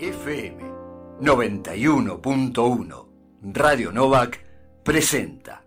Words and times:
FM 0.00 0.62
91.1 1.20 3.06
Radio 3.52 3.90
Novak 3.90 4.38
presenta 4.84 5.64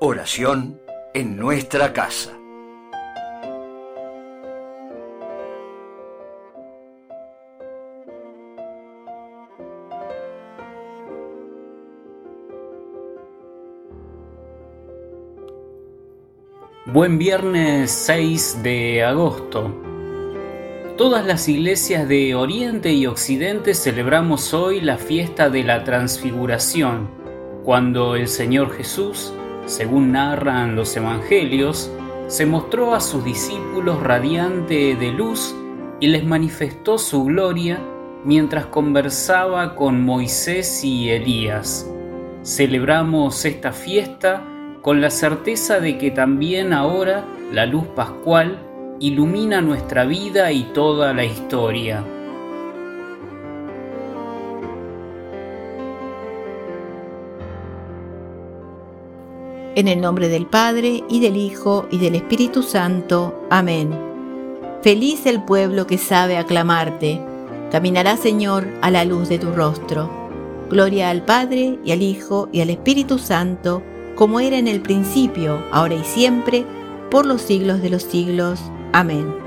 Oración 0.00 0.82
en 1.14 1.38
nuestra 1.38 1.94
casa. 1.94 2.36
Buen 16.84 17.16
viernes 17.16 17.90
6 17.90 18.62
de 18.62 19.02
agosto. 19.02 19.93
Todas 20.96 21.26
las 21.26 21.48
iglesias 21.48 22.06
de 22.06 22.36
Oriente 22.36 22.92
y 22.92 23.06
Occidente 23.06 23.74
celebramos 23.74 24.54
hoy 24.54 24.80
la 24.80 24.96
fiesta 24.96 25.50
de 25.50 25.64
la 25.64 25.82
transfiguración, 25.82 27.10
cuando 27.64 28.14
el 28.14 28.28
Señor 28.28 28.72
Jesús, 28.76 29.32
según 29.66 30.12
narran 30.12 30.76
los 30.76 30.96
evangelios, 30.96 31.90
se 32.28 32.46
mostró 32.46 32.94
a 32.94 33.00
sus 33.00 33.24
discípulos 33.24 34.04
radiante 34.04 34.94
de 34.94 35.10
luz 35.10 35.52
y 35.98 36.06
les 36.06 36.24
manifestó 36.24 36.96
su 36.96 37.24
gloria 37.24 37.80
mientras 38.24 38.66
conversaba 38.66 39.74
con 39.74 40.00
Moisés 40.04 40.84
y 40.84 41.10
Elías. 41.10 41.90
Celebramos 42.44 43.44
esta 43.44 43.72
fiesta 43.72 44.44
con 44.80 45.00
la 45.00 45.10
certeza 45.10 45.80
de 45.80 45.98
que 45.98 46.12
también 46.12 46.72
ahora 46.72 47.24
la 47.50 47.66
luz 47.66 47.88
pascual 47.96 48.63
ilumina 49.00 49.60
nuestra 49.60 50.04
vida 50.04 50.52
y 50.52 50.64
toda 50.72 51.12
la 51.12 51.24
historia. 51.24 52.04
En 59.76 59.88
el 59.88 60.00
nombre 60.00 60.28
del 60.28 60.46
Padre, 60.46 61.02
y 61.08 61.20
del 61.20 61.36
Hijo, 61.36 61.86
y 61.90 61.98
del 61.98 62.14
Espíritu 62.14 62.62
Santo. 62.62 63.46
Amén. 63.50 63.90
Feliz 64.82 65.26
el 65.26 65.42
pueblo 65.42 65.88
que 65.88 65.98
sabe 65.98 66.36
aclamarte. 66.36 67.20
Caminará, 67.72 68.16
Señor, 68.16 68.68
a 68.82 68.92
la 68.92 69.04
luz 69.04 69.28
de 69.28 69.40
tu 69.40 69.50
rostro. 69.50 70.08
Gloria 70.70 71.10
al 71.10 71.24
Padre, 71.24 71.80
y 71.84 71.90
al 71.90 72.02
Hijo, 72.02 72.48
y 72.52 72.60
al 72.60 72.70
Espíritu 72.70 73.18
Santo, 73.18 73.82
como 74.14 74.38
era 74.38 74.58
en 74.58 74.68
el 74.68 74.80
principio, 74.80 75.58
ahora 75.72 75.96
y 75.96 76.04
siempre, 76.04 76.64
por 77.10 77.26
los 77.26 77.42
siglos 77.42 77.82
de 77.82 77.90
los 77.90 78.04
siglos. 78.04 78.60
Amén. 78.94 79.43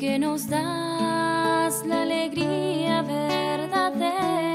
Que 0.00 0.18
nos 0.18 0.48
das 0.48 1.84
la 1.86 2.02
alegría 2.02 3.02
verdadera, 3.02 4.49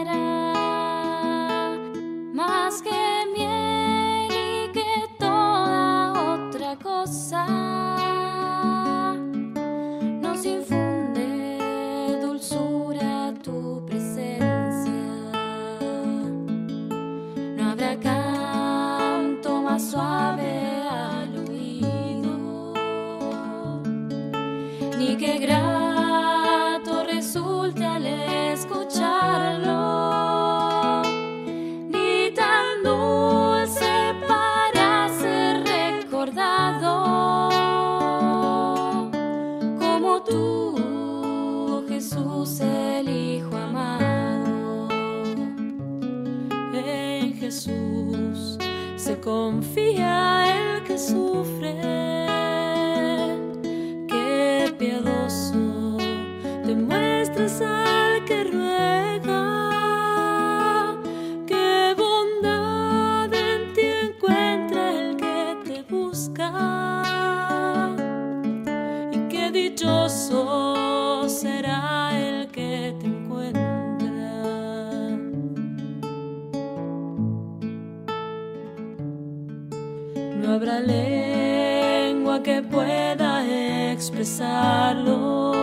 No 80.42 80.54
habrá 80.54 80.80
lengua 80.80 82.42
que 82.44 82.62
pueda 82.62 83.44
expresarlo, 83.92 85.54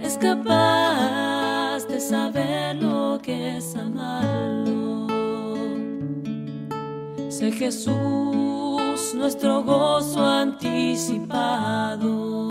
es 0.03 0.17
capaz 0.17 0.80
Jesús 7.61 9.13
nuestro 9.13 9.61
gozo 9.61 10.25
anticipado. 10.25 12.47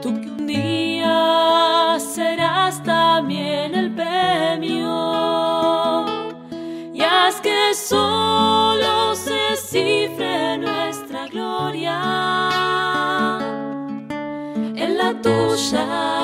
Tú 0.00 0.18
que 0.18 0.30
un 0.30 0.46
día 0.46 1.98
serás 1.98 2.82
también 2.82 3.74
el 3.74 3.94
premio. 3.94 4.86
Y 6.94 7.02
haz 7.02 7.42
que 7.42 7.74
solo 7.74 9.14
se 9.14 9.54
cifre 9.56 10.56
nuestra 10.56 11.26
gloria 11.26 12.00
en 14.54 14.96
la 14.96 15.12
tuya 15.20 16.17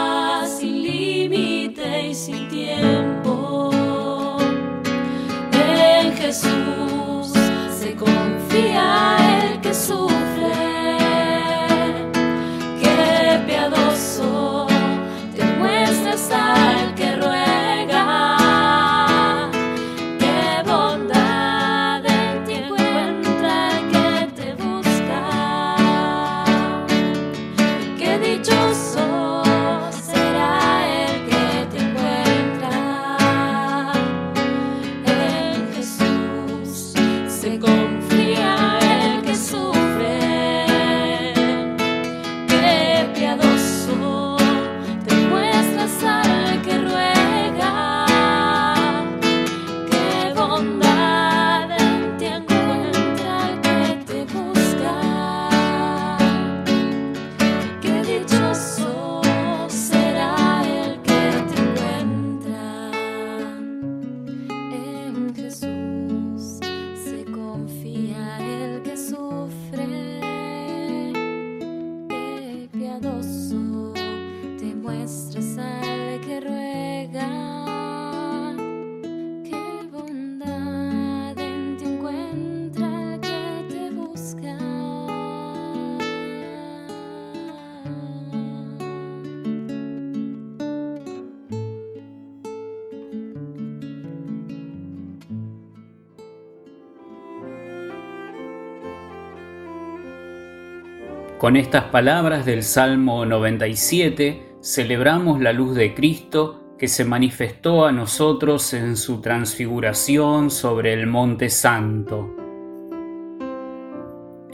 Con 101.44 101.56
estas 101.56 101.84
palabras 101.90 102.46
del 102.46 102.62
Salmo 102.62 103.26
97 103.26 104.56
celebramos 104.62 105.42
la 105.42 105.52
luz 105.52 105.76
de 105.76 105.92
Cristo 105.92 106.72
que 106.78 106.88
se 106.88 107.04
manifestó 107.04 107.84
a 107.84 107.92
nosotros 107.92 108.72
en 108.72 108.96
su 108.96 109.20
transfiguración 109.20 110.50
sobre 110.50 110.94
el 110.94 111.06
Monte 111.06 111.50
Santo. 111.50 112.34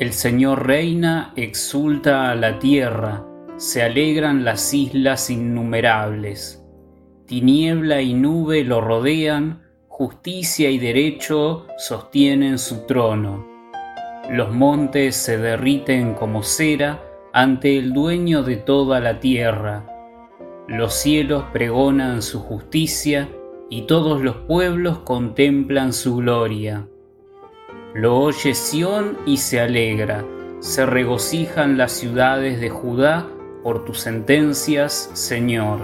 El 0.01 0.13
Señor 0.13 0.67
reina, 0.67 1.33
exulta 1.37 2.29
a 2.29 2.35
la 2.35 2.59
tierra, 2.59 3.25
se 3.57 3.85
alegran 3.85 4.45
las 4.45 4.75
islas 4.75 5.31
innumerables. 5.31 6.61
Tiniebla 7.25 8.03
y 8.03 8.15
nube 8.15 8.65
lo 8.65 8.81
rodean, 8.81 9.63
justicia 9.87 10.69
y 10.71 10.79
derecho 10.81 11.69
sostienen 11.79 12.59
su 12.59 12.85
trono. 12.85 13.50
Los 14.31 14.53
montes 14.53 15.17
se 15.17 15.39
derriten 15.39 16.15
como 16.15 16.45
cera 16.45 17.03
ante 17.33 17.77
el 17.77 17.93
dueño 17.93 18.45
de 18.45 18.55
toda 18.55 19.01
la 19.01 19.19
tierra. 19.19 19.87
Los 20.69 20.95
cielos 20.95 21.47
pregonan 21.53 22.23
su 22.23 22.39
justicia 22.39 23.29
y 23.69 23.83
todos 23.83 24.23
los 24.23 24.37
pueblos 24.37 24.99
contemplan 25.01 25.93
su 25.93 26.19
gloria. 26.19 26.87
Lo 27.93 28.21
oye 28.21 28.55
Sión 28.55 29.19
y 29.27 29.39
se 29.39 29.59
alegra, 29.59 30.25
se 30.61 30.87
regocijan 30.87 31.77
las 31.77 31.91
ciudades 31.91 32.61
de 32.61 32.71
Judá 32.71 33.27
por 33.65 33.85
tus 33.85 33.99
sentencias, 33.99 35.11
Señor. 35.13 35.81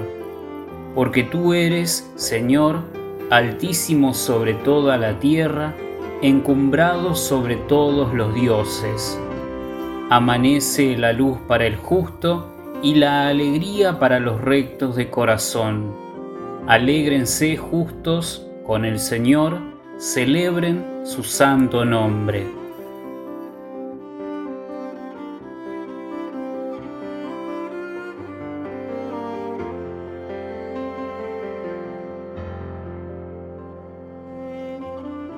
Porque 0.95 1.25
tú 1.25 1.53
eres, 1.53 2.09
Señor, 2.15 2.85
altísimo 3.29 4.15
sobre 4.15 4.55
toda 4.55 4.99
la 4.99 5.19
tierra, 5.19 5.75
encumbrado 6.23 7.15
sobre 7.15 7.57
todos 7.57 8.15
los 8.15 8.35
dioses. 8.35 9.21
Amanece 10.09 10.97
la 10.97 11.13
luz 11.13 11.39
para 11.47 11.67
el 11.67 11.77
justo 11.77 12.53
y 12.83 12.95
la 12.95 13.29
alegría 13.29 13.99
para 13.99 14.21
los 14.21 14.41
rectos 14.41 14.97
de 14.97 15.11
corazón. 15.11 15.93
Alégrense 16.67 17.57
justos 17.57 18.47
con 18.65 18.85
el 18.85 18.99
Señor, 18.99 19.59
celebren 19.99 20.85
su 21.05 21.23
santo 21.23 21.85
nombre. 21.85 22.56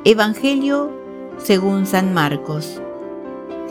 Evangelio 0.04 0.92
según 1.38 1.84
San 1.84 2.14
Marcos. 2.14 2.80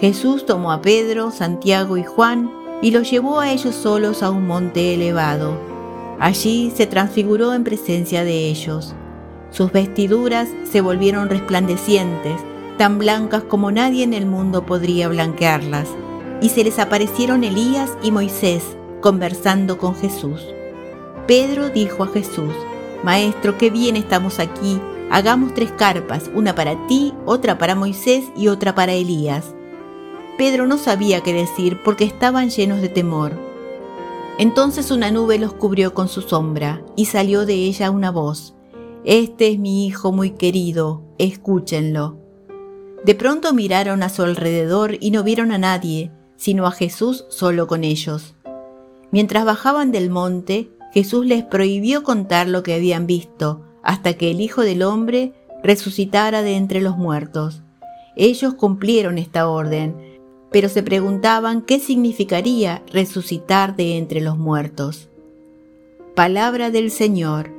Jesús 0.01 0.45
tomó 0.45 0.74
a 0.74 0.81
Pedro, 0.81 1.31
Santiago 1.31 1.95
y 1.95 2.03
Juan 2.03 2.51
y 2.81 2.91
los 2.91 3.09
llevó 3.09 3.39
a 3.39 3.50
ellos 3.50 3.74
solos 3.74 4.21
a 4.24 4.29
un 4.29 4.45
monte 4.45 4.94
elevado. 4.94 5.57
Allí 6.19 6.74
se 6.75 6.85
transfiguró 6.85 7.53
en 7.53 7.63
presencia 7.63 8.25
de 8.25 8.50
ellos. 8.50 8.94
Sus 9.51 9.71
vestiduras 9.71 10.50
se 10.69 10.81
volvieron 10.81 11.29
resplandecientes, 11.29 12.41
tan 12.77 13.00
blancas 13.00 13.44
como 13.44 13.71
nadie 13.71 14.03
en 14.03 14.13
el 14.13 14.25
mundo 14.25 14.65
podría 14.65 15.07
blanquearlas, 15.07 15.88
y 16.41 16.50
se 16.50 16.65
les 16.65 16.77
aparecieron 16.77 17.45
Elías 17.45 17.97
y 18.03 18.12
Moisés 18.12 18.63
conversando 19.00 19.77
con 19.77 19.95
Jesús. 19.95 20.45
Pedro 21.25 21.69
dijo 21.69 22.03
a 22.03 22.07
Jesús, 22.07 22.53
Maestro, 23.01 23.57
qué 23.57 23.69
bien 23.69 23.95
estamos 23.95 24.39
aquí 24.39 24.81
Hagamos 25.09 25.54
tres 25.54 25.71
carpas, 25.71 26.30
una 26.33 26.54
para 26.54 26.88
ti, 26.88 27.13
otra 27.25 27.57
para 27.57 27.75
Moisés 27.75 28.25
y 28.36 28.50
otra 28.50 28.75
para 28.75 28.94
Elías. 28.94 29.56
Pedro 30.38 30.68
no 30.68 30.77
sabía 30.77 31.21
qué 31.21 31.33
decir 31.33 31.80
porque 31.83 32.04
estaban 32.04 32.50
llenos 32.50 32.81
de 32.81 32.89
temor. 32.89 33.33
Entonces 34.38 34.92
una 34.92 35.09
nube 35.09 35.39
los 35.39 35.54
cubrió 35.54 35.94
con 35.94 36.09
su 36.09 36.21
sombra 36.21 36.83
y 36.95 37.06
salió 37.06 37.45
de 37.45 37.56
ella 37.56 37.89
una 37.89 38.12
voz. 38.12 38.54
Este 39.04 39.48
es 39.48 39.57
mi 39.57 39.88
hijo 39.88 40.12
muy 40.12 40.31
querido, 40.31 41.04
escúchenlo. 41.18 42.18
De 43.04 43.15
pronto 43.15 43.54
miraron 43.54 44.04
a 44.04 44.09
su 44.09 44.24
alrededor 44.24 44.98
y 45.00 45.12
no 45.12 45.24
vieron 45.24 45.51
a 45.51 45.57
nadie, 45.57 46.12
sino 46.36 46.68
a 46.68 46.71
Jesús 46.71 47.25
solo 47.30 47.65
con 47.65 47.83
ellos. 47.83 48.36
Mientras 49.12 49.45
bajaban 49.45 49.92
del 49.92 50.09
monte, 50.09 50.69
Jesús 50.94 51.25
les 51.25 51.44
prohibió 51.44 52.04
contar 52.04 52.48
lo 52.48 52.63
que 52.63 52.74
habían 52.74 53.07
visto, 53.07 53.67
hasta 53.88 54.16
que 54.16 54.30
el 54.30 54.42
Hijo 54.42 54.63
del 54.63 54.84
Hombre 54.84 55.31
resucitara 55.63 56.44
de 56.44 56.57
entre 56.57 56.81
los 56.81 56.98
muertos. 56.98 57.63
Ellos 58.18 58.54
cumplieron 58.54 59.18
esta 59.18 59.47
orden, 59.47 59.95
pero 60.52 60.68
se 60.68 60.83
preguntaban 60.83 61.61
qué 61.61 61.80
significaría 61.80 62.83
resucitar 62.92 63.78
de 63.78 63.97
entre 63.97 64.19
los 64.19 64.38
muertos. 64.38 65.07
Palabra 66.16 66.69
del 66.69 66.92
Señor. 66.92 67.50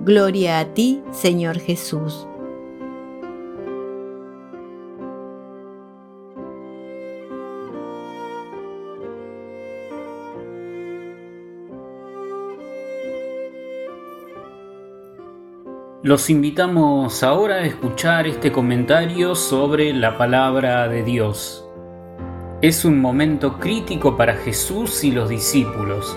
Gloria 0.00 0.58
a 0.58 0.74
ti, 0.74 1.02
Señor 1.12 1.60
Jesús. 1.60 2.26
Los 16.06 16.30
invitamos 16.30 17.24
ahora 17.24 17.56
a 17.56 17.66
escuchar 17.66 18.28
este 18.28 18.52
comentario 18.52 19.34
sobre 19.34 19.92
la 19.92 20.16
palabra 20.16 20.86
de 20.86 21.02
Dios. 21.02 21.68
Es 22.62 22.84
un 22.84 23.00
momento 23.00 23.58
crítico 23.58 24.16
para 24.16 24.36
Jesús 24.36 25.02
y 25.02 25.10
los 25.10 25.28
discípulos, 25.28 26.16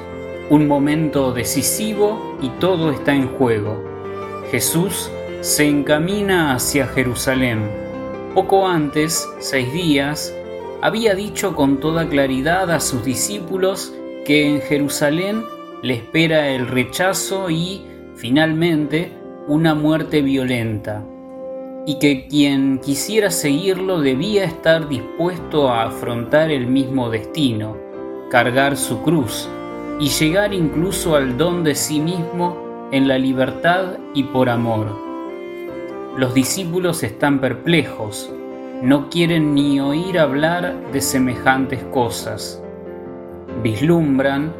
un 0.52 0.68
momento 0.68 1.32
decisivo 1.32 2.38
y 2.40 2.50
todo 2.60 2.92
está 2.92 3.16
en 3.16 3.30
juego. 3.30 3.84
Jesús 4.52 5.10
se 5.42 5.68
encamina 5.68 6.54
hacia 6.54 6.86
Jerusalén. 6.86 7.68
Poco 8.36 8.68
antes, 8.68 9.28
seis 9.40 9.74
días, 9.74 10.32
había 10.84 11.16
dicho 11.16 11.56
con 11.56 11.80
toda 11.80 12.08
claridad 12.08 12.70
a 12.70 12.80
sus 12.80 13.04
discípulos 13.04 13.92
que 14.24 14.48
en 14.48 14.62
Jerusalén 14.62 15.46
le 15.82 15.96
espera 15.96 16.50
el 16.50 16.68
rechazo 16.68 17.50
y, 17.50 17.88
finalmente, 18.14 19.19
una 19.50 19.74
muerte 19.74 20.22
violenta, 20.22 21.04
y 21.88 21.98
que 21.98 22.28
quien 22.28 22.78
quisiera 22.78 23.32
seguirlo 23.32 24.00
debía 24.00 24.44
estar 24.44 24.88
dispuesto 24.88 25.70
a 25.70 25.86
afrontar 25.86 26.52
el 26.52 26.68
mismo 26.68 27.10
destino, 27.10 27.76
cargar 28.30 28.78
su 28.78 29.02
cruz 29.02 29.50
y 30.00 30.10
llegar 30.10 30.54
incluso 30.54 31.16
al 31.16 31.36
don 31.36 31.64
de 31.64 31.74
sí 31.74 32.00
mismo 32.00 32.90
en 32.92 33.08
la 33.08 33.18
libertad 33.18 33.98
y 34.14 34.22
por 34.26 34.50
amor. 34.50 34.96
Los 36.16 36.36
discípulos 36.36 37.02
están 37.02 37.42
perplejos, 37.42 38.32
no 38.84 39.10
quieren 39.10 39.56
ni 39.56 39.80
oír 39.80 40.20
hablar 40.20 40.76
de 40.92 41.02
semejantes 41.02 41.84
cosas. 41.86 42.62
Vislumbran, 43.64 44.54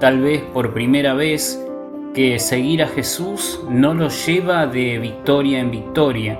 tal 0.00 0.20
vez 0.20 0.42
por 0.52 0.74
primera 0.74 1.14
vez, 1.14 1.64
que 2.14 2.38
seguir 2.38 2.82
a 2.82 2.88
Jesús 2.88 3.60
no 3.70 3.94
los 3.94 4.26
lleva 4.26 4.66
de 4.66 4.98
victoria 4.98 5.60
en 5.60 5.70
victoria 5.70 6.38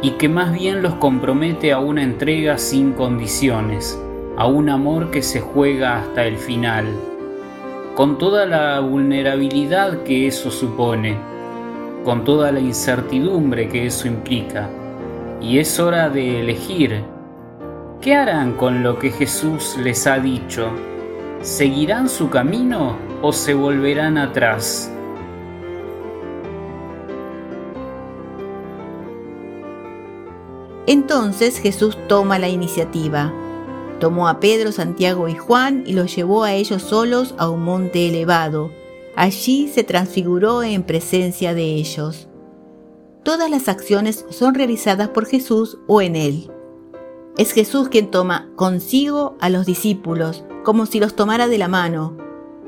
y 0.00 0.12
que 0.12 0.30
más 0.30 0.50
bien 0.52 0.80
los 0.80 0.94
compromete 0.94 1.72
a 1.72 1.78
una 1.78 2.02
entrega 2.02 2.56
sin 2.56 2.92
condiciones, 2.92 4.00
a 4.38 4.46
un 4.46 4.70
amor 4.70 5.10
que 5.10 5.20
se 5.20 5.40
juega 5.40 5.98
hasta 5.98 6.24
el 6.24 6.38
final, 6.38 6.86
con 7.94 8.16
toda 8.16 8.46
la 8.46 8.80
vulnerabilidad 8.80 10.04
que 10.04 10.26
eso 10.26 10.50
supone, 10.50 11.18
con 12.02 12.24
toda 12.24 12.50
la 12.50 12.60
incertidumbre 12.60 13.68
que 13.68 13.86
eso 13.86 14.08
implica. 14.08 14.70
Y 15.42 15.58
es 15.58 15.78
hora 15.78 16.08
de 16.08 16.40
elegir. 16.40 17.02
¿Qué 18.00 18.14
harán 18.14 18.54
con 18.54 18.82
lo 18.82 18.98
que 18.98 19.10
Jesús 19.10 19.76
les 19.82 20.06
ha 20.06 20.18
dicho? 20.18 20.70
¿Seguirán 21.42 22.08
su 22.08 22.30
camino 22.30 22.96
o 23.20 23.32
se 23.32 23.52
volverán 23.52 24.16
atrás? 24.16 24.90
Entonces 30.90 31.60
Jesús 31.60 31.96
toma 32.08 32.40
la 32.40 32.48
iniciativa. 32.48 33.32
Tomó 34.00 34.26
a 34.26 34.40
Pedro, 34.40 34.72
Santiago 34.72 35.28
y 35.28 35.36
Juan 35.36 35.84
y 35.86 35.92
los 35.92 36.16
llevó 36.16 36.42
a 36.42 36.52
ellos 36.54 36.82
solos 36.82 37.32
a 37.38 37.48
un 37.48 37.62
monte 37.62 38.08
elevado. 38.08 38.72
Allí 39.14 39.68
se 39.68 39.84
transfiguró 39.84 40.64
en 40.64 40.82
presencia 40.82 41.54
de 41.54 41.62
ellos. 41.62 42.26
Todas 43.22 43.48
las 43.48 43.68
acciones 43.68 44.26
son 44.30 44.56
realizadas 44.56 45.10
por 45.10 45.26
Jesús 45.26 45.78
o 45.86 46.02
en 46.02 46.16
Él. 46.16 46.50
Es 47.38 47.52
Jesús 47.52 47.88
quien 47.88 48.10
toma 48.10 48.50
consigo 48.56 49.36
a 49.38 49.48
los 49.48 49.66
discípulos, 49.66 50.42
como 50.64 50.86
si 50.86 50.98
los 50.98 51.14
tomara 51.14 51.46
de 51.46 51.58
la 51.58 51.68
mano, 51.68 52.16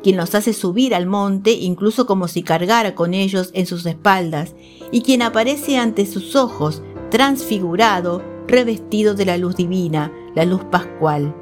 quien 0.05 0.17
los 0.17 0.37
hace 0.37 0.53
subir 0.53 0.95
al 0.95 1.07
monte 1.07 1.51
incluso 1.51 2.07
como 2.07 2.29
si 2.29 2.45
cargara 2.45 2.95
con 2.95 3.15
ellos 3.15 3.51
en 3.53 3.67
sus 3.67 3.85
espaldas, 3.85 4.55
y 4.93 5.03
quien 5.03 5.23
aparece 5.23 5.77
ante 5.77 6.07
sus 6.07 6.37
ojos 6.37 6.85
transfigurado, 7.13 8.23
revestido 8.49 9.13
de 9.13 9.27
la 9.27 9.37
luz 9.37 9.55
divina, 9.55 10.11
la 10.35 10.47
luz 10.47 10.65
pascual. 10.65 11.37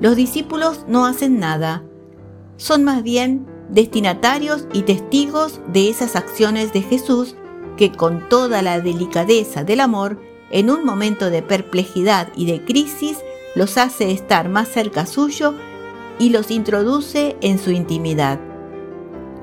Los 0.00 0.16
discípulos 0.16 0.84
no 0.88 1.06
hacen 1.06 1.38
nada, 1.38 1.84
son 2.56 2.82
más 2.82 3.04
bien 3.04 3.46
destinatarios 3.68 4.66
y 4.72 4.82
testigos 4.82 5.60
de 5.72 5.88
esas 5.88 6.16
acciones 6.16 6.72
de 6.72 6.82
Jesús 6.82 7.36
que 7.76 7.92
con 7.92 8.28
toda 8.28 8.60
la 8.60 8.80
delicadeza 8.80 9.62
del 9.62 9.80
amor, 9.80 10.20
en 10.50 10.68
un 10.68 10.84
momento 10.84 11.30
de 11.30 11.42
perplejidad 11.42 12.32
y 12.34 12.46
de 12.46 12.64
crisis, 12.64 13.18
los 13.54 13.78
hace 13.78 14.10
estar 14.10 14.48
más 14.48 14.66
cerca 14.66 15.06
suyo 15.06 15.54
y 16.18 16.30
los 16.30 16.50
introduce 16.50 17.36
en 17.40 17.60
su 17.60 17.70
intimidad. 17.70 18.40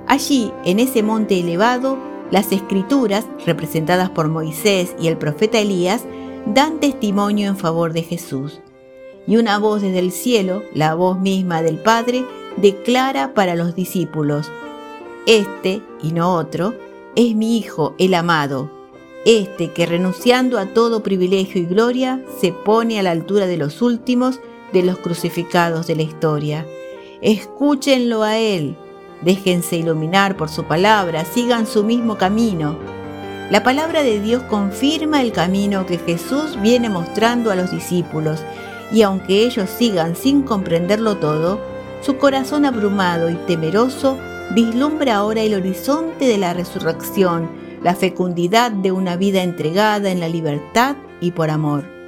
Allí, 0.06 0.52
en 0.66 0.80
ese 0.80 1.02
monte 1.02 1.40
elevado, 1.40 2.11
las 2.32 2.52
escrituras, 2.52 3.28
representadas 3.46 4.10
por 4.10 4.30
Moisés 4.30 4.96
y 5.00 5.08
el 5.08 5.18
profeta 5.18 5.60
Elías, 5.60 6.04
dan 6.46 6.80
testimonio 6.80 7.48
en 7.48 7.58
favor 7.58 7.94
de 7.94 8.04
Jesús. 8.04 8.62
Y 9.28 9.38
una 9.38 9.60
voz 9.60 9.82
desde 9.82 10.00
el 10.00 10.12
cielo, 10.12 10.64
la 10.74 10.96
voz 10.96 11.20
misma 11.20 11.62
del 11.62 11.78
Padre, 11.78 12.26
declara 12.58 13.34
para 13.34 13.56
los 13.56 13.76
discípulos, 13.76 14.50
Este, 15.28 15.82
y 16.02 16.14
no 16.14 16.34
otro, 16.36 16.74
es 17.16 17.36
mi 17.36 17.58
Hijo 17.58 17.94
el 18.00 18.14
amado, 18.14 18.72
este 19.26 19.72
que 19.72 19.86
renunciando 19.86 20.58
a 20.58 20.68
todo 20.68 21.04
privilegio 21.04 21.62
y 21.62 21.66
gloria, 21.66 22.26
se 22.40 22.52
pone 22.52 23.00
a 23.00 23.04
la 23.04 23.12
altura 23.12 23.46
de 23.46 23.58
los 23.58 23.82
últimos 23.82 24.40
de 24.74 24.84
los 24.84 24.98
crucificados 24.98 25.86
de 25.86 25.96
la 25.96 26.02
historia. 26.02 26.66
Escúchenlo 27.22 28.24
a 28.24 28.40
Él, 28.40 28.76
déjense 29.22 29.78
iluminar 29.78 30.38
por 30.38 30.50
su 30.50 30.64
palabra, 30.64 31.26
sigan 31.26 31.68
su 31.68 31.84
mismo 31.84 32.18
camino. 32.18 32.78
La 33.50 33.64
palabra 33.64 34.02
de 34.02 34.20
Dios 34.20 34.44
confirma 34.44 35.22
el 35.22 35.32
camino 35.32 35.86
que 35.86 35.98
Jesús 35.98 36.60
viene 36.62 36.90
mostrando 36.90 37.52
a 37.52 37.56
los 37.56 37.72
discípulos, 37.72 38.42
y 38.92 39.02
aunque 39.02 39.46
ellos 39.46 39.70
sigan 39.70 40.16
sin 40.16 40.44
comprenderlo 40.44 41.18
todo, 41.18 41.60
su 42.02 42.18
corazón 42.18 42.66
abrumado 42.66 43.30
y 43.30 43.36
temeroso 43.36 44.18
vislumbra 44.54 45.18
ahora 45.18 45.42
el 45.42 45.54
horizonte 45.54 46.26
de 46.26 46.38
la 46.38 46.54
resurrección, 46.54 47.50
la 47.84 47.96
fecundidad 47.96 48.72
de 48.72 48.92
una 48.92 49.16
vida 49.16 49.44
entregada 49.44 50.12
en 50.12 50.20
la 50.20 50.28
libertad 50.28 50.96
y 51.20 51.32
por 51.32 51.50
amor. 51.50 52.01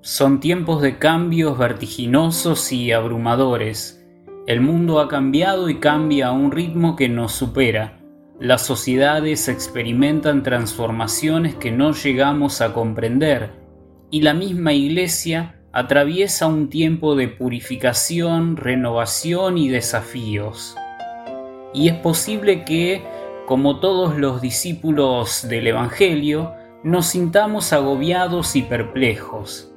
Son 0.00 0.38
tiempos 0.38 0.80
de 0.80 0.96
cambios 0.96 1.58
vertiginosos 1.58 2.70
y 2.70 2.92
abrumadores. 2.92 4.06
El 4.46 4.60
mundo 4.60 5.00
ha 5.00 5.08
cambiado 5.08 5.68
y 5.68 5.80
cambia 5.80 6.28
a 6.28 6.32
un 6.32 6.52
ritmo 6.52 6.94
que 6.94 7.08
nos 7.08 7.32
supera. 7.32 7.98
Las 8.38 8.64
sociedades 8.64 9.48
experimentan 9.48 10.44
transformaciones 10.44 11.56
que 11.56 11.72
no 11.72 11.92
llegamos 11.92 12.60
a 12.60 12.72
comprender 12.72 13.50
y 14.08 14.22
la 14.22 14.34
misma 14.34 14.72
Iglesia 14.72 15.60
atraviesa 15.72 16.46
un 16.46 16.70
tiempo 16.70 17.16
de 17.16 17.26
purificación, 17.26 18.56
renovación 18.56 19.58
y 19.58 19.68
desafíos. 19.68 20.76
Y 21.74 21.88
es 21.88 21.96
posible 21.96 22.64
que, 22.64 23.02
como 23.46 23.80
todos 23.80 24.16
los 24.16 24.40
discípulos 24.40 25.48
del 25.48 25.66
Evangelio, 25.66 26.52
nos 26.84 27.06
sintamos 27.06 27.72
agobiados 27.72 28.54
y 28.54 28.62
perplejos. 28.62 29.74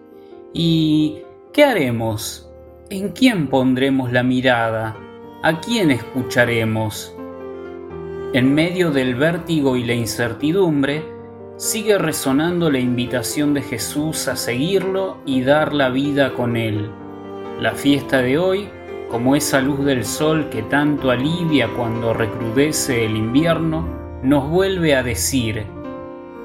¿Y 0.53 1.19
qué 1.53 1.63
haremos? 1.63 2.51
¿En 2.89 3.09
quién 3.13 3.47
pondremos 3.47 4.11
la 4.11 4.21
mirada? 4.21 4.97
¿A 5.43 5.61
quién 5.61 5.91
escucharemos? 5.91 7.15
En 8.33 8.53
medio 8.53 8.91
del 8.91 9.15
vértigo 9.15 9.77
y 9.77 9.85
la 9.85 9.93
incertidumbre, 9.93 11.05
sigue 11.55 11.97
resonando 11.97 12.69
la 12.69 12.79
invitación 12.79 13.53
de 13.53 13.61
Jesús 13.61 14.27
a 14.27 14.35
seguirlo 14.35 15.19
y 15.25 15.41
dar 15.41 15.73
la 15.73 15.87
vida 15.87 16.33
con 16.33 16.57
Él. 16.57 16.91
La 17.61 17.71
fiesta 17.71 18.21
de 18.21 18.37
hoy, 18.37 18.67
como 19.09 19.37
esa 19.37 19.61
luz 19.61 19.85
del 19.85 20.03
sol 20.03 20.49
que 20.49 20.63
tanto 20.63 21.11
alivia 21.11 21.69
cuando 21.77 22.13
recrudece 22.13 23.05
el 23.05 23.15
invierno, 23.15 23.87
nos 24.21 24.49
vuelve 24.49 24.95
a 24.95 25.03
decir, 25.03 25.65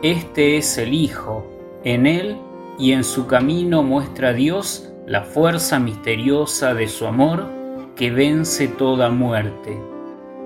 este 0.00 0.58
es 0.58 0.78
el 0.78 0.94
Hijo, 0.94 1.44
en 1.82 2.06
Él 2.06 2.45
y 2.78 2.92
en 2.92 3.04
su 3.04 3.26
camino 3.26 3.82
muestra 3.82 4.32
Dios 4.32 4.90
la 5.06 5.22
fuerza 5.22 5.78
misteriosa 5.78 6.74
de 6.74 6.88
su 6.88 7.06
amor 7.06 7.46
que 7.94 8.10
vence 8.10 8.68
toda 8.68 9.08
muerte. 9.08 9.80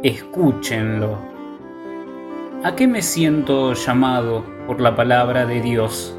Escúchenlo. 0.02 1.18
¿A 2.62 2.74
qué 2.76 2.86
me 2.86 3.02
siento 3.02 3.72
llamado 3.74 4.44
por 4.66 4.80
la 4.80 4.94
palabra 4.94 5.46
de 5.46 5.60
Dios? 5.60 6.14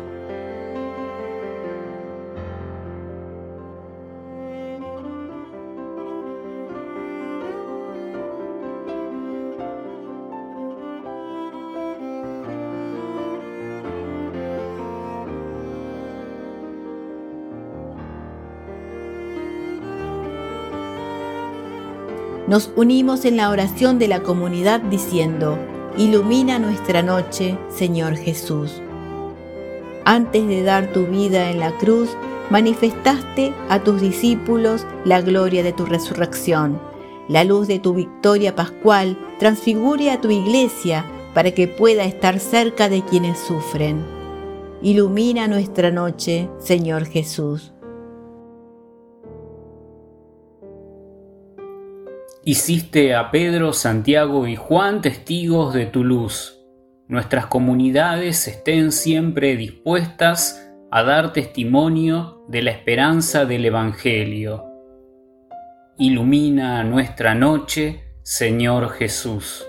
Nos 22.51 22.69
unimos 22.75 23.23
en 23.23 23.37
la 23.37 23.49
oración 23.49 23.97
de 23.97 24.09
la 24.09 24.23
comunidad 24.23 24.81
diciendo, 24.81 25.57
Ilumina 25.97 26.59
nuestra 26.59 27.01
noche, 27.01 27.57
Señor 27.69 28.17
Jesús. 28.17 28.81
Antes 30.03 30.45
de 30.45 30.61
dar 30.61 30.91
tu 30.91 31.05
vida 31.05 31.49
en 31.49 31.61
la 31.61 31.71
cruz, 31.77 32.09
manifestaste 32.49 33.53
a 33.69 33.81
tus 33.85 34.01
discípulos 34.01 34.85
la 35.05 35.21
gloria 35.21 35.63
de 35.63 35.71
tu 35.71 35.85
resurrección. 35.85 36.77
La 37.29 37.45
luz 37.45 37.69
de 37.69 37.79
tu 37.79 37.93
victoria 37.93 38.53
pascual 38.53 39.17
transfigure 39.39 40.11
a 40.11 40.19
tu 40.19 40.29
iglesia 40.29 41.05
para 41.33 41.51
que 41.51 41.69
pueda 41.69 42.03
estar 42.03 42.37
cerca 42.41 42.89
de 42.89 43.01
quienes 43.01 43.39
sufren. 43.39 44.05
Ilumina 44.81 45.47
nuestra 45.47 45.89
noche, 45.89 46.49
Señor 46.59 47.05
Jesús. 47.05 47.71
Hiciste 52.43 53.13
a 53.13 53.29
Pedro, 53.29 53.71
Santiago 53.71 54.47
y 54.47 54.55
Juan 54.55 55.03
testigos 55.03 55.75
de 55.75 55.85
tu 55.85 56.03
luz. 56.03 56.59
Nuestras 57.07 57.45
comunidades 57.45 58.47
estén 58.47 58.91
siempre 58.91 59.55
dispuestas 59.55 60.67
a 60.89 61.03
dar 61.03 61.33
testimonio 61.33 62.43
de 62.47 62.63
la 62.63 62.71
esperanza 62.71 63.45
del 63.45 63.65
Evangelio. 63.65 64.65
Ilumina 65.99 66.83
nuestra 66.83 67.35
noche, 67.35 68.15
Señor 68.23 68.89
Jesús. 68.89 69.63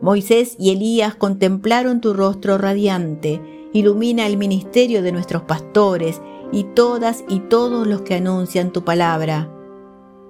Moisés 0.00 0.56
y 0.58 0.70
Elías 0.70 1.14
contemplaron 1.14 2.00
tu 2.00 2.14
rostro 2.14 2.56
radiante. 2.56 3.42
Ilumina 3.74 4.26
el 4.26 4.38
ministerio 4.38 5.02
de 5.02 5.12
nuestros 5.12 5.42
pastores 5.42 6.22
y 6.56 6.64
todas 6.64 7.22
y 7.28 7.40
todos 7.40 7.86
los 7.86 8.00
que 8.00 8.14
anuncian 8.14 8.72
tu 8.72 8.82
palabra. 8.82 9.46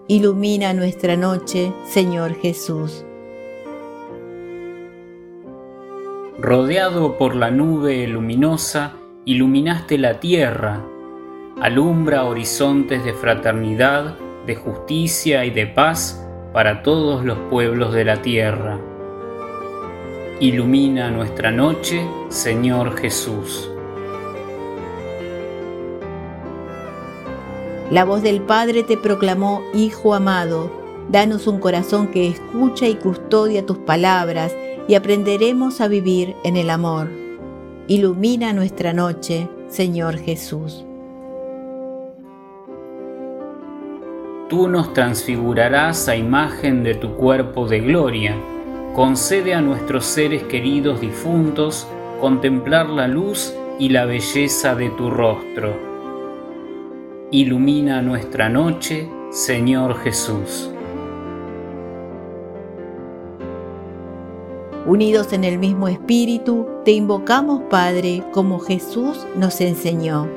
Ilumina 0.08 0.72
nuestra 0.72 1.16
noche, 1.16 1.72
Señor 1.84 2.34
Jesús. 2.34 3.04
Rodeado 6.36 7.16
por 7.16 7.36
la 7.36 7.52
nube 7.52 8.08
luminosa, 8.08 8.94
iluminaste 9.24 9.98
la 9.98 10.18
tierra. 10.18 10.84
Alumbra 11.60 12.24
horizontes 12.24 13.04
de 13.04 13.14
fraternidad, 13.14 14.16
de 14.48 14.56
justicia 14.56 15.44
y 15.44 15.50
de 15.50 15.68
paz 15.68 16.26
para 16.52 16.82
todos 16.82 17.24
los 17.24 17.38
pueblos 17.50 17.92
de 17.92 18.04
la 18.04 18.20
tierra. 18.20 18.80
Ilumina 20.40 21.08
nuestra 21.08 21.52
noche, 21.52 22.04
Señor 22.30 22.96
Jesús. 22.96 23.70
La 27.90 28.04
voz 28.04 28.20
del 28.20 28.40
Padre 28.40 28.82
te 28.82 28.96
proclamó, 28.96 29.62
Hijo 29.72 30.14
amado, 30.14 30.72
danos 31.08 31.46
un 31.46 31.60
corazón 31.60 32.08
que 32.08 32.26
escucha 32.26 32.88
y 32.88 32.96
custodia 32.96 33.64
tus 33.64 33.78
palabras 33.78 34.52
y 34.88 34.96
aprenderemos 34.96 35.80
a 35.80 35.86
vivir 35.86 36.34
en 36.42 36.56
el 36.56 36.70
amor. 36.70 37.08
Ilumina 37.86 38.52
nuestra 38.52 38.92
noche, 38.92 39.48
Señor 39.68 40.18
Jesús. 40.18 40.84
Tú 44.48 44.66
nos 44.66 44.92
transfigurarás 44.92 46.08
a 46.08 46.16
imagen 46.16 46.82
de 46.82 46.96
tu 46.96 47.14
cuerpo 47.14 47.68
de 47.68 47.80
gloria. 47.80 48.34
Concede 48.96 49.54
a 49.54 49.60
nuestros 49.60 50.06
seres 50.06 50.42
queridos 50.44 51.00
difuntos 51.00 51.86
contemplar 52.20 52.88
la 52.88 53.06
luz 53.06 53.54
y 53.78 53.90
la 53.90 54.06
belleza 54.06 54.74
de 54.74 54.90
tu 54.90 55.08
rostro 55.08 55.95
Ilumina 57.32 58.02
nuestra 58.02 58.48
noche, 58.48 59.10
Señor 59.32 59.98
Jesús. 59.98 60.70
Unidos 64.86 65.32
en 65.32 65.42
el 65.42 65.58
mismo 65.58 65.88
espíritu, 65.88 66.68
te 66.84 66.92
invocamos, 66.92 67.62
Padre, 67.68 68.22
como 68.32 68.60
Jesús 68.60 69.26
nos 69.34 69.60
enseñó. 69.60 70.28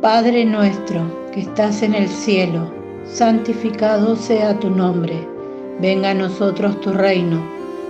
Padre 0.00 0.46
nuestro, 0.46 1.02
que 1.32 1.40
estás 1.40 1.82
en 1.82 1.94
el 1.94 2.08
cielo, 2.08 2.72
santificado 3.04 4.16
sea 4.16 4.58
tu 4.58 4.70
nombre. 4.70 5.16
Venga 5.82 6.12
a 6.12 6.14
nosotros 6.14 6.80
tu 6.80 6.94
reino. 6.94 7.46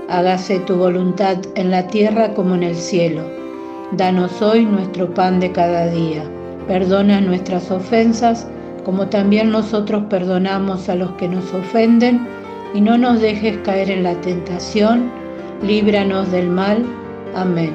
Hágase 0.08 0.58
tu 0.58 0.74
voluntad 0.74 1.38
en 1.54 1.70
la 1.70 1.86
tierra 1.86 2.34
como 2.34 2.56
en 2.56 2.64
el 2.64 2.74
cielo. 2.74 3.22
Danos 3.92 4.42
hoy 4.42 4.66
nuestro 4.66 5.14
pan 5.14 5.38
de 5.38 5.52
cada 5.52 5.86
día. 5.86 6.28
Perdona 6.66 7.20
nuestras 7.20 7.70
ofensas, 7.70 8.46
como 8.84 9.08
también 9.08 9.50
nosotros 9.50 10.04
perdonamos 10.08 10.88
a 10.88 10.94
los 10.94 11.12
que 11.12 11.28
nos 11.28 11.52
ofenden, 11.52 12.26
y 12.74 12.80
no 12.80 12.98
nos 12.98 13.20
dejes 13.20 13.58
caer 13.58 13.90
en 13.90 14.02
la 14.02 14.20
tentación, 14.20 15.10
líbranos 15.62 16.30
del 16.30 16.48
mal. 16.48 16.84
Amén. 17.34 17.72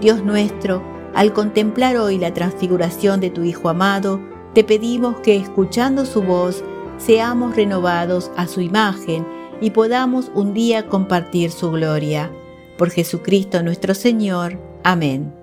Dios 0.00 0.24
nuestro, 0.24 0.82
al 1.14 1.32
contemplar 1.32 1.96
hoy 1.96 2.18
la 2.18 2.32
transfiguración 2.32 3.20
de 3.20 3.30
tu 3.30 3.42
Hijo 3.42 3.68
amado, 3.68 4.20
te 4.54 4.64
pedimos 4.64 5.16
que 5.20 5.36
escuchando 5.36 6.04
su 6.04 6.22
voz, 6.22 6.64
seamos 6.98 7.56
renovados 7.56 8.30
a 8.36 8.46
su 8.46 8.60
imagen 8.60 9.26
y 9.60 9.70
podamos 9.70 10.30
un 10.34 10.54
día 10.54 10.86
compartir 10.86 11.50
su 11.50 11.70
gloria. 11.70 12.30
Por 12.76 12.90
Jesucristo 12.90 13.62
nuestro 13.62 13.94
Señor. 13.94 14.58
Amén. 14.82 15.39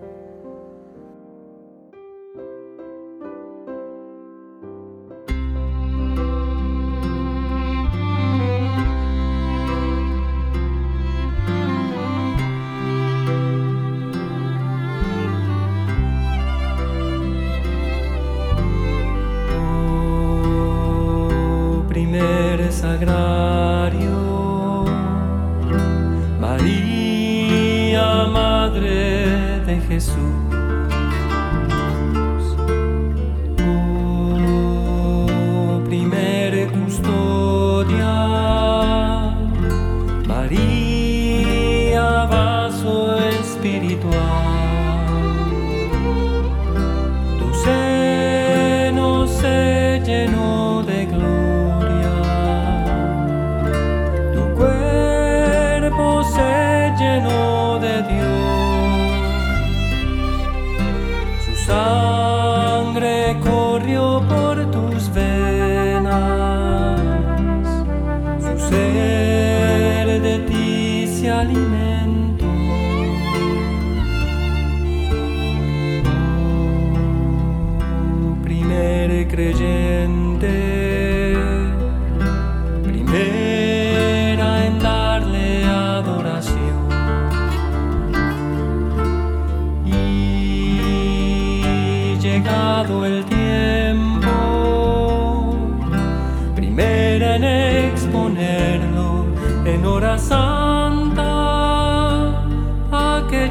sagrada. 22.88 23.57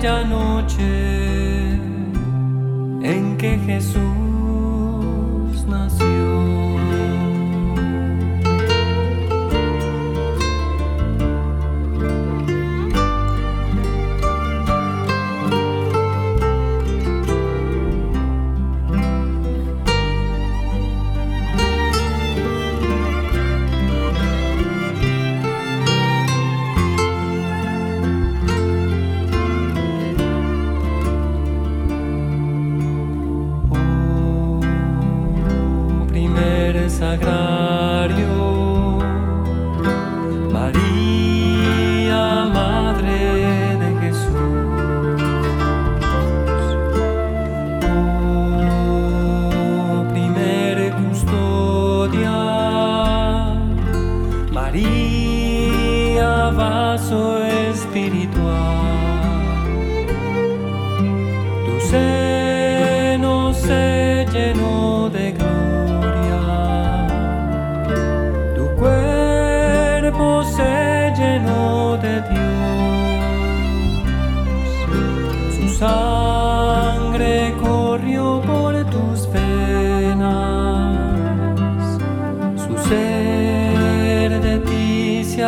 aquella 0.06 0.24
noche 0.24 1.72
en 3.02 3.36
que 3.36 3.58
Jesús 3.66 4.05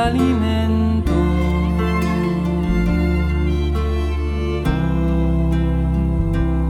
alimento. 0.08 1.12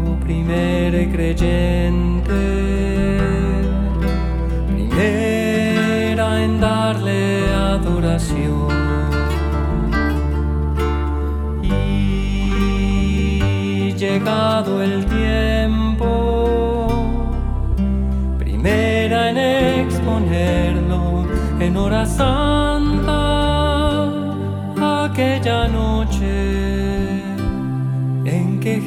Oh, 0.06 0.16
primer 0.24 1.08
creyente. 1.12 2.67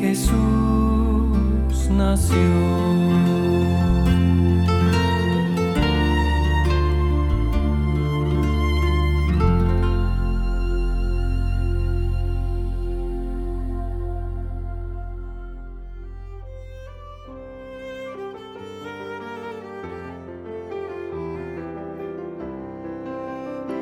Jesús 0.01 0.33
nació. 1.91 2.35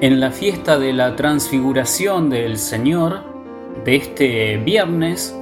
En 0.01 0.19
la 0.19 0.31
fiesta 0.31 0.77
de 0.77 0.91
la 0.91 1.15
transfiguración 1.15 2.29
del 2.29 2.57
Señor, 2.57 3.21
de 3.85 3.95
este 3.95 4.57
viernes 4.57 5.33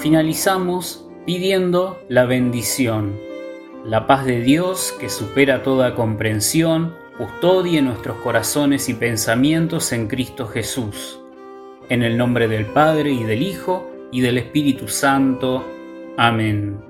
finalizamos 0.00 1.06
pidiendo 1.26 2.02
la 2.08 2.24
bendición. 2.24 3.18
La 3.84 4.06
paz 4.06 4.24
de 4.24 4.40
Dios, 4.40 4.94
que 4.98 5.10
supera 5.10 5.62
toda 5.62 5.94
comprensión, 5.94 6.94
custodie 7.18 7.82
nuestros 7.82 8.16
corazones 8.18 8.88
y 8.88 8.94
pensamientos 8.94 9.92
en 9.92 10.08
Cristo 10.08 10.46
Jesús. 10.46 11.20
En 11.90 12.02
el 12.02 12.16
nombre 12.16 12.48
del 12.48 12.66
Padre 12.66 13.12
y 13.12 13.24
del 13.24 13.42
Hijo 13.42 13.90
y 14.10 14.22
del 14.22 14.38
Espíritu 14.38 14.88
Santo. 14.88 15.64
Amén. 16.16 16.89